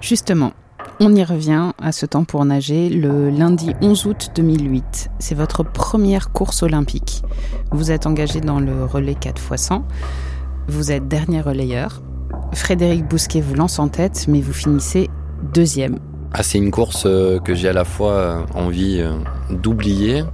[0.00, 0.52] Justement
[1.00, 5.10] on y revient à ce temps pour nager le lundi 11 août 2008.
[5.18, 7.22] C'est votre première course olympique.
[7.70, 9.84] Vous êtes engagé dans le relais 4 x 100.
[10.68, 12.02] Vous êtes dernier relayeur.
[12.52, 15.10] Frédéric Bousquet vous lance en tête, mais vous finissez
[15.52, 15.98] deuxième.
[16.32, 19.12] Ah, c'est une course euh, que j'ai à la fois euh, envie euh,
[19.50, 20.24] d'oublier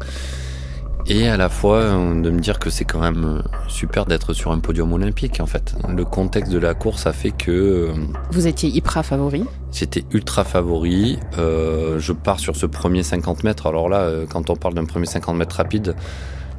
[1.10, 4.60] et à la fois de me dire que c'est quand même super d'être sur un
[4.60, 5.74] podium olympique en fait.
[5.88, 7.90] Le contexte de la course a fait que...
[8.30, 11.18] Vous étiez hyper favori J'étais ultra favori.
[11.36, 13.66] je pars sur ce premier 50 mètres.
[13.66, 15.96] Alors là, quand on parle d'un premier 50 mètres rapide,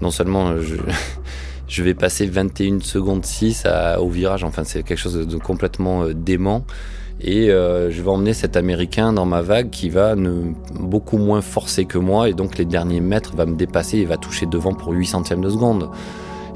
[0.01, 0.75] non seulement je,
[1.69, 3.65] je vais passer 21 secondes 6
[3.99, 6.65] au virage, enfin c'est quelque chose de complètement dément
[7.23, 11.41] et euh, je vais emmener cet Américain dans ma vague qui va ne, beaucoup moins
[11.41, 12.29] forcer que moi.
[12.29, 13.99] Et donc les derniers mètres va me dépasser.
[13.99, 15.89] Et va toucher devant pour 8 centièmes de seconde.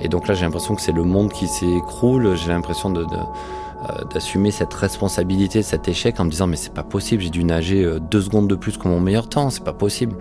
[0.02, 4.04] Et donc là j'ai l'impression que c'est le monde qui s'écroule, j'ai l'impression de, euh,
[4.14, 7.84] d'assumer cette responsabilité, cet échec en me disant mais c'est pas possible, j'ai dû nager
[7.84, 10.16] euh, deux secondes de plus que mon meilleur temps, c'est pas possible.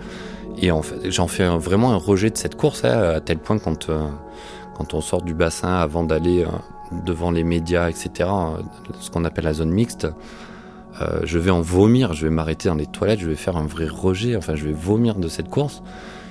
[0.61, 3.57] Et en fait j'en fais vraiment un rejet de cette course hein, à tel point
[3.57, 3.89] quand,
[4.77, 6.45] quand on sort du bassin avant d'aller
[6.91, 8.29] devant les médias, etc.,
[8.99, 10.07] ce qu'on appelle la zone mixte,
[11.01, 13.65] euh, je vais en vomir, je vais m'arrêter dans les toilettes, je vais faire un
[13.65, 15.83] vrai rejet, enfin je vais vomir de cette course,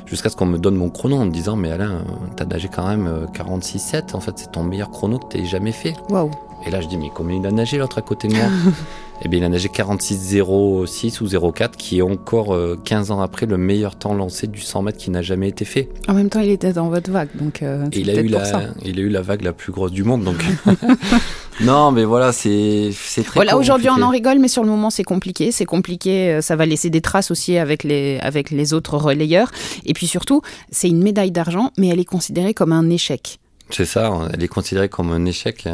[0.07, 2.05] jusqu'à ce qu'on me donne mon chrono en me disant mais Alain,
[2.37, 5.73] t'as nagé quand même 46-7, euh, en fait c'est ton meilleur chrono que t'aies jamais
[5.73, 5.95] fait.
[6.09, 6.31] Waouh
[6.67, 8.47] Et là je dis mais combien il a nagé l'autre à côté de moi
[9.23, 13.47] Eh bien, il a nagé 46,06 ou 04, qui est encore 15 euh, ans après
[13.47, 15.89] le meilleur temps lancé du 100 mètres qui n'a jamais été fait.
[16.09, 18.43] En même temps, il était dans votre vague, donc euh, il a eu la,
[18.85, 20.45] il a eu la vague la plus grosse du monde, donc.
[21.61, 23.35] non, mais voilà, c'est c'est très.
[23.35, 26.33] Voilà, aujourd'hui on en rigole, mais sur le moment c'est compliqué, c'est compliqué.
[26.33, 29.51] Euh, ça va laisser des traces aussi avec les avec les autres relayeurs,
[29.87, 33.39] et puis surtout, c'est une médaille d'argent, mais elle est considérée comme un échec.
[33.71, 35.69] C'est ça, elle est considérée comme un échec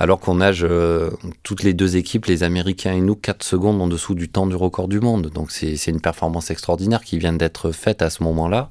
[0.00, 1.10] alors qu'on nage euh,
[1.42, 4.56] toutes les deux équipes, les Américains et nous, 4 secondes en dessous du temps du
[4.56, 5.28] record du monde.
[5.28, 8.70] Donc c'est une performance extraordinaire qui vient d'être faite à ce moment-là.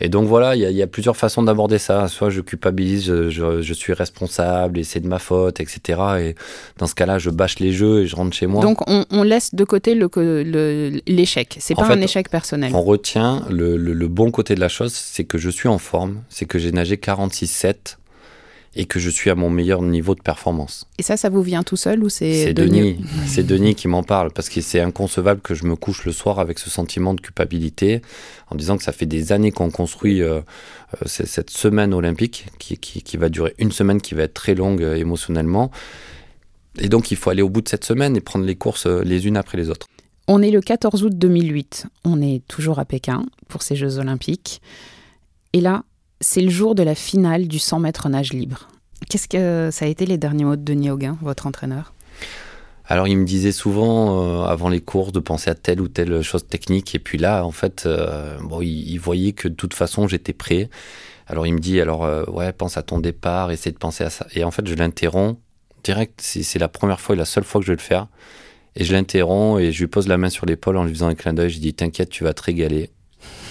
[0.00, 2.08] Et donc voilà, il y, a plusieurs façons d'aborder ça.
[2.08, 6.00] Soit je culpabilise, je, suis responsable et c'est de ma faute, etc.
[6.20, 6.34] Et
[6.78, 8.62] dans ce cas-là, je bâche les jeux et je rentre chez moi.
[8.62, 11.54] Donc on, laisse de côté l'échec.
[11.54, 12.72] Le, c'est pas un échec personnel.
[12.74, 16.22] On retient le, le, bon côté de la chose, c'est que je suis en forme,
[16.28, 17.96] c'est que j'ai nagé 46-7
[18.76, 20.86] et que je suis à mon meilleur niveau de performance.
[20.98, 24.30] Et ça, ça vous vient tout seul ou c'est Denis C'est Denis qui m'en parle
[24.32, 28.00] parce que c'est inconcevable que je me couche le soir avec ce sentiment de culpabilité
[28.48, 30.40] en disant que ça fait des années qu'on construit euh,
[31.02, 34.82] euh, cette semaine olympique qui, qui, va durer une semaine qui va être très longue
[34.82, 35.72] euh, émotionnellement.
[36.78, 39.26] Et donc il faut aller au bout de cette semaine et prendre les courses les
[39.26, 39.88] unes après les autres.
[40.28, 41.86] On est le 14 août 2008.
[42.04, 44.62] On est toujours à Pékin pour ces Jeux olympiques.
[45.52, 45.82] Et là,
[46.20, 48.68] c'est le jour de la finale du 100 mètres nage libre.
[49.08, 51.94] Qu'est-ce que ça a été les derniers mots de Denis Auguin, votre entraîneur?
[52.86, 56.22] Alors il me disait souvent euh, avant les courses de penser à telle ou telle
[56.22, 56.94] chose technique.
[56.94, 60.68] Et puis là en fait euh, bon il, voyait que de toute façon j'étais prêt.
[61.26, 64.10] Alors il me dit alors euh, ouais pense à ton départ, essaie de penser à
[64.10, 64.26] ça.
[64.34, 65.38] Et en fait je l'interromps
[65.84, 66.20] direct.
[66.20, 68.08] C'est la première fois et la seule fois que je vais le faire.
[68.76, 71.14] Et je l'interromps et je lui pose la main sur l'épaule en lui faisant un
[71.14, 71.50] clin d'œil.
[71.50, 72.90] Je dis t'inquiète tu vas te régaler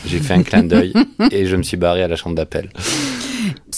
[0.05, 0.93] j'ai fait un clin d'œil
[1.31, 2.69] et je me suis barré à la chambre d'appel.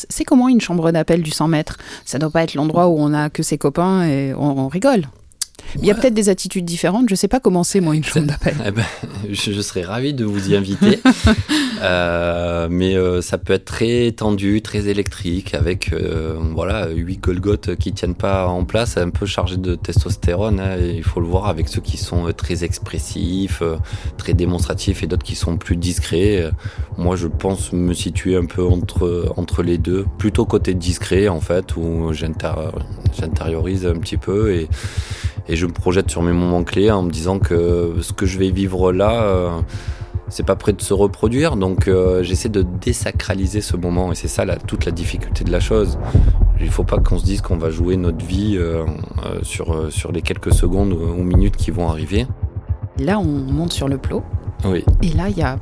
[0.09, 1.77] C'est comment une chambre d'appel du 100 mètres?
[2.05, 5.03] Ça doit pas être l'endroit où on a que ses copains et on rigole.
[5.79, 7.07] Il y a peut-être des attitudes différentes.
[7.09, 8.55] Je ne sais pas comment c'est, moi, une chambre d'appel.
[8.65, 8.83] Eh ben,
[9.29, 10.99] je, serais ravi de vous y inviter.
[11.81, 17.75] euh, mais euh, ça peut être très tendu, très électrique, avec euh, voilà, huit Golgoth
[17.75, 20.59] qui tiennent pas en place, un peu chargé de testostérone.
[20.59, 23.63] Hein, il faut le voir avec ceux qui sont euh, très expressifs,
[24.17, 26.51] très démonstratifs et d'autres qui sont plus discrets.
[26.97, 31.41] Moi, je pense me situer un peu entre, entre les deux, plutôt côté discret, en
[31.41, 34.67] fait, où j'intériorise un petit peu et
[35.51, 38.39] et je me projette sur mes moments clés en me disant que ce que je
[38.39, 39.59] vais vivre là, euh,
[40.29, 41.57] c'est pas prêt de se reproduire.
[41.57, 45.59] Donc euh, j'essaie de désacraliser ce moment et c'est ça toute la difficulté de la
[45.59, 45.99] chose.
[46.61, 48.85] Il faut pas qu'on se dise qu'on va jouer notre vie euh,
[49.41, 52.27] sur, sur les quelques secondes ou minutes qui vont arriver.
[52.97, 54.23] Là, on monte sur le plot.
[54.63, 54.85] Oui.
[55.01, 55.57] Et là, il y a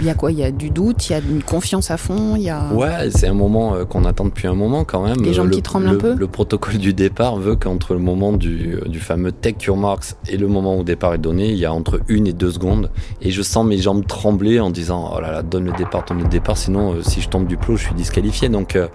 [0.00, 0.32] il y a quoi?
[0.32, 2.72] Il y a du doute, il y a une confiance à fond, il y a...
[2.72, 5.22] Ouais, c'est un moment euh, qu'on attend depuis un moment quand même.
[5.22, 6.14] Les jambes le, qui tremblent un peu?
[6.14, 10.36] Le protocole du départ veut qu'entre le moment du, du fameux take your marks et
[10.36, 12.90] le moment où le départ est donné, il y a entre une et deux secondes.
[13.20, 16.22] Et je sens mes jambes trembler en disant, oh là là, donne le départ, donne
[16.22, 18.48] le départ, sinon euh, si je tombe du plot, je suis disqualifié.
[18.48, 18.76] Donc...
[18.76, 18.88] Euh,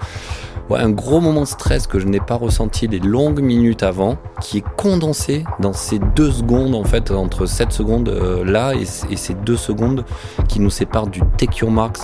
[0.75, 4.57] un gros moment de stress que je n'ai pas ressenti les longues minutes avant, qui
[4.57, 9.33] est condensé dans ces deux secondes, en fait, entre cette seconde euh, là et, ces
[9.33, 10.03] deux secondes
[10.49, 12.01] qui nous séparent du Take Your Marks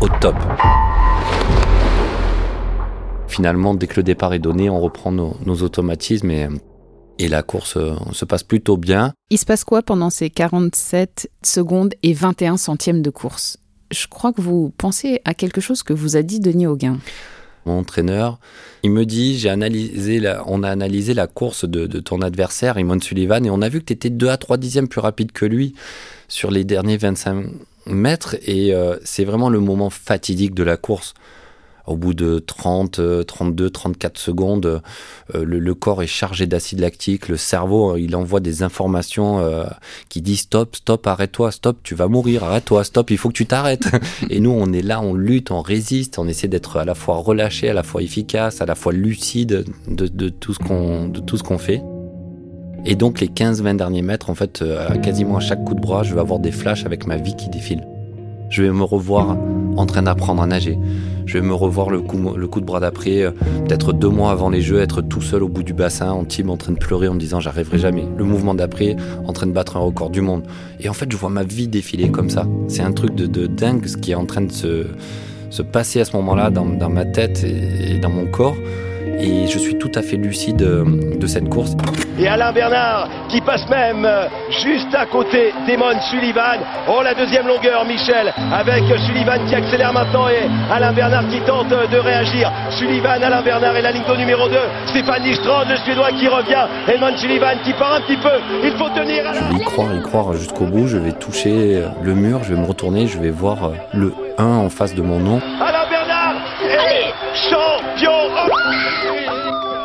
[0.00, 0.36] au top.
[3.28, 6.48] Finalement, dès que le départ est donné, on reprend nos, automatismes et,
[7.18, 9.12] et la course euh, se passe plutôt bien.
[9.30, 13.58] Il se passe quoi pendant ces 47 secondes et 21 centièmes de course?
[13.90, 16.98] Je crois que vous pensez à quelque chose que vous a dit Denis Auguin.
[17.64, 18.38] mon entraîneur.
[18.82, 23.44] Il me dit, j'ai analysé on a analysé la course de, ton adversaire, Imon Sullivan,
[23.44, 25.74] et on a vu que tu étais 2 à 3 dixièmes plus rapide que lui
[26.28, 27.46] sur les derniers 25
[27.86, 28.36] mètres.
[28.46, 31.14] Et euh, c'est vraiment le moment fatidique de la course
[31.86, 34.82] au bout de 30, 32, 34 secondes,
[35.34, 39.64] euh, le, corps est chargé d'acide lactique, le cerveau, euh, il envoie des informations euh,
[40.08, 43.46] qui disent stop, stop, arrête-toi, stop, tu vas mourir, arrête-toi, stop, il faut que tu
[43.46, 43.88] t'arrêtes.
[44.30, 47.16] Et nous, on est là, on lutte, on résiste, on essaie d'être à la fois
[47.16, 51.36] relâché, à la fois efficace, à la fois lucide de, tout ce qu'on de tout
[51.36, 51.82] ce qu'on fait.
[52.84, 54.64] Et donc les 15-20 derniers mètres, en fait,
[55.02, 57.48] quasiment à chaque coup de bras, je vais avoir des flashs avec ma vie qui
[57.48, 57.84] défile.
[58.48, 59.36] Je vais me revoir
[59.76, 60.78] en train d'apprendre à nager.
[61.26, 63.32] Je vais me revoir le coup, de bras d'après, euh,
[63.66, 66.50] peut-être deux mois avant les Jeux, être tout seul au bout du bassin, en team,
[66.50, 68.06] en train de pleurer, en disant j'arriverai jamais.
[68.16, 70.44] Le mouvement d'après, en train de battre un record du monde.
[70.78, 72.46] Et en fait, je vois ma vie défiler comme ça.
[72.68, 74.86] C'est un truc de, dingue ce qui est en train de se,
[75.50, 78.56] se passer à ce moment-là dans ma tête et dans mon corps
[79.18, 80.84] et je suis tout à fait lucide euh,
[81.16, 81.72] de cette course.
[82.18, 86.58] Et Alain Bernard qui passe même euh, juste à côté d'Emon Sullivan.
[86.88, 91.68] Oh la deuxième longueur Michel avec Sullivan qui accélère maintenant et Alain Bernard qui tente
[91.68, 92.50] de réagir.
[92.70, 94.54] Sullivan, Alain Bernard et la ligne de numéro 2.
[94.86, 96.66] Stéphane Listrand, le Suédois qui revient.
[96.88, 98.28] Emon Sullivan qui part un petit peu.
[98.62, 99.24] Il faut tenir.
[99.34, 100.86] Je vais y croire, y croire jusqu'au bout.
[100.86, 104.68] Je vais toucher le mur, je vais me retourner, je vais voir le 1 en
[104.68, 105.40] face de mon nom.
[105.60, 105.85] Alain
[107.50, 108.12] champion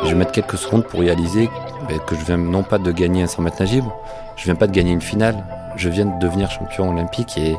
[0.04, 1.48] je vais mettre quelques secondes pour réaliser
[1.88, 3.94] ben, que je viens non pas de gagner un 100 mètres nage libre,
[4.36, 5.44] je viens pas de gagner une finale,
[5.76, 7.56] je viens de devenir champion olympique et,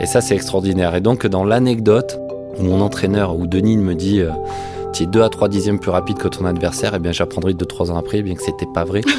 [0.00, 0.94] et ça c'est extraordinaire.
[0.94, 2.20] Et donc dans l'anecdote
[2.58, 4.30] où mon entraîneur ou Denis me dit euh,
[4.92, 7.52] tu es 2 à 3 dixièmes plus rapide que ton adversaire, et eh bien j'apprendrai
[7.52, 9.02] 2-3 ans après, bien que c'était pas vrai.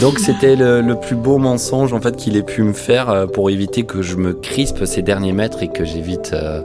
[0.00, 3.50] Donc c'était le, plus beau mensonge en fait qu'il ait pu me faire euh, pour
[3.50, 6.62] éviter que je me crispe ces derniers mètres et que j'évite euh,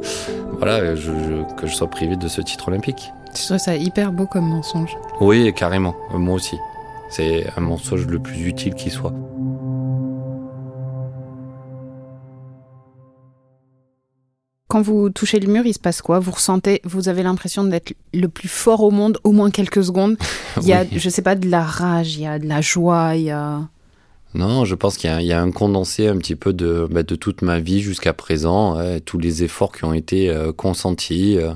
[0.63, 0.95] voilà
[1.57, 3.11] que je sois privé de ce titre olympique.
[3.35, 5.95] Tu trouves ça hyper beau comme mensonge Oui, carrément.
[6.13, 6.57] Euh, moi aussi.
[7.09, 9.13] C'est un mensonge le plus utile qui soit.
[14.69, 16.19] Quand vous touchez le mur, il se passe quoi?
[16.19, 20.17] Vous ressentez, vous avez l'impression d'être le plus fort au monde au moins quelques secondes.
[20.61, 23.15] Il y a, je sais pas, de la rage, il y a de la joie,
[23.15, 23.59] il y a.
[24.35, 27.43] Non, je pense qu'il y, a un condensé un petit peu de, bah, de toute
[27.43, 31.37] ma vie jusqu'à présent, tous les efforts qui ont été euh, consentis.
[31.37, 31.53] Euh,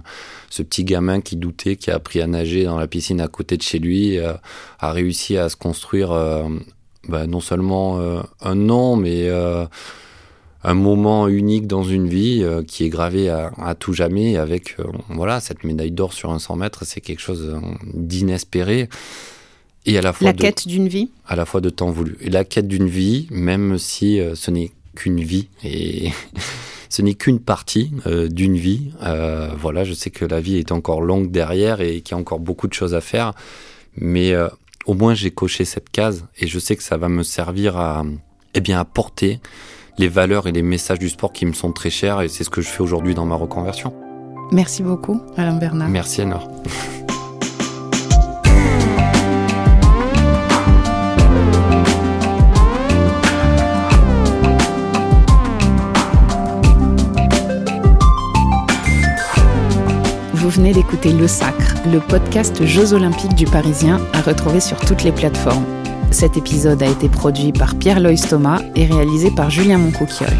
[0.52, 3.58] ce petit gamin qui doutait, qui a appris à nager dans la piscine à côté
[3.58, 4.34] de chez lui, euh,
[4.80, 6.10] a réussi à se construire
[7.10, 8.00] bah, non seulement
[8.42, 9.30] un nom, mais
[10.64, 14.38] un moment unique dans une vie qui est gravé à, tout jamais.
[14.38, 14.78] Avec
[15.10, 17.60] voilà cette médaille d'or sur un 100 mètres, c'est quelque chose
[17.94, 18.88] d'inespéré.
[19.86, 22.18] Et à la fois la quête d'une vie À la fois de temps voulu.
[22.22, 26.12] Et la quête d'une vie, même si euh, ce n'est qu'une vie et
[26.90, 28.92] ce n'est qu'une partie euh, d'une vie.
[29.04, 32.20] Euh, voilà, je sais que la vie est encore longue derrière et qu'il y a
[32.20, 33.34] encore beaucoup de choses à faire,
[33.96, 34.34] mais
[34.86, 38.04] au moins j'ai coché cette case et je sais que ça va me servir à,
[38.54, 39.40] eh bien, à porter
[39.98, 42.50] les valeurs et les messages du sport qui me sont très chers et c'est ce
[42.50, 43.94] que je fais aujourd'hui dans ma reconversion.
[44.52, 45.90] Merci beaucoup, Alain Bernard.
[45.90, 46.48] Merci, Anor.
[60.58, 65.64] d'écouter Le Sacre, le podcast Jeux Olympiques du Parisien à retrouver sur toutes les plateformes.
[66.10, 70.32] Cet épisode a été produit par Pierre-Loïs Thomas et réalisé par Julien Moncouquiol.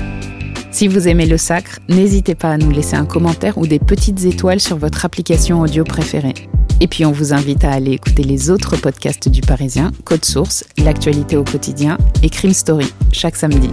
[0.72, 4.26] Si vous aimez Le Sacre, n'hésitez pas à nous laisser un commentaire ou des petites
[4.26, 6.34] étoiles sur votre application audio préférée.
[6.82, 10.66] Et puis on vous invite à aller écouter les autres podcasts du Parisien, Code Source,
[10.84, 13.70] L'actualité au quotidien et Crime Story, chaque samedi.